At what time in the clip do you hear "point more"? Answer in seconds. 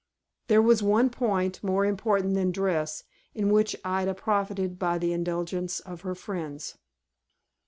1.11-1.85